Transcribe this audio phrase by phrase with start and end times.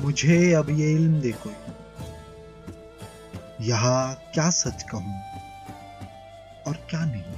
[0.00, 1.54] मुझे अब ये इल्म दे कोई
[3.60, 5.16] यहाँ क्या सच कहूँ
[6.66, 7.34] और क्या नहीं।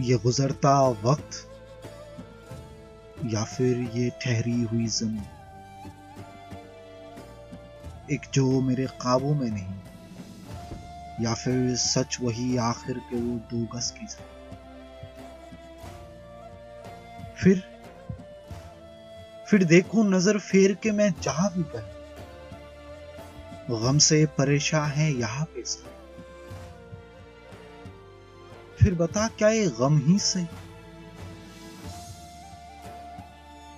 [0.00, 1.32] ये गुजरता वक्त
[3.24, 5.26] या फिर ये ठहरी हुई ज़मीन।
[8.12, 9.76] एक जो मेरे काबू में नहीं,
[11.20, 14.32] या फिर सच वही आखिर के वो दो गज की ज़मीन।
[17.34, 17.56] फिर
[19.54, 21.92] फिर देखो नज़र फेर के मैं जहाँ भी कहीं
[23.82, 25.82] गम से परेशान है यहाँ पे से।
[28.80, 30.46] फिर बता क्या ये गम ही सही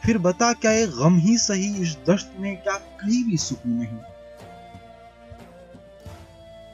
[0.05, 3.99] फिर बता क्या ये गम ही सही इस दश्त में क्या कहीं भी सुकून नहीं?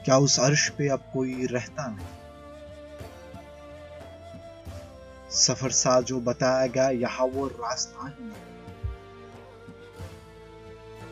[0.05, 2.07] क्या उस अर्श पे अब कोई रहता नहीं?
[5.29, 8.41] सफ़र सा जो बताया गया, यहाँ वो रास्ता ही नहीं।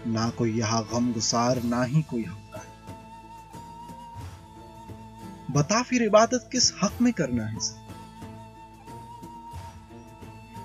[0.07, 2.63] ना कोई यहाँ गम गुसार ना ही कोई हमका
[5.52, 7.80] बता फिर इबादत किस हक में करना है सर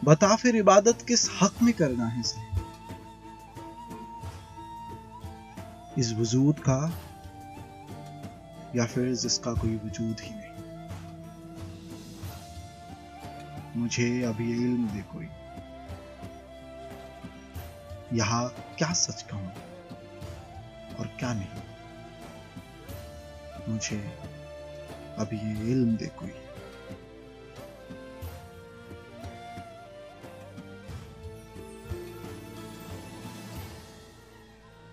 [0.04, 2.54] बता फिर इबादत किस हक में करना है सर
[5.98, 6.92] इस वजूद का
[8.76, 10.56] या फिर जिसका कोई वजूद ही नहीं?
[13.76, 15.28] मुझे अभी इल्म दे कोई
[18.12, 19.52] यहाँ क्या सच कहूँ
[20.98, 21.62] और क्या नहीं?
[23.68, 23.96] मुझे
[25.18, 26.32] अभी ये इल्म दे कोई